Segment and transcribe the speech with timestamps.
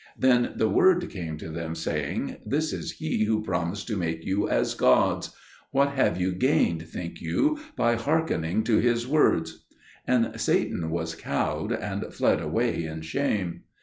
[0.17, 4.49] Then the Word came to them, saying, "This is he who promised to make you
[4.49, 5.29] as gods.
[5.69, 9.63] What have you gained, think you, by hearkening to his words?"
[10.07, 13.61] And Satan was cowed, and fled away in shame.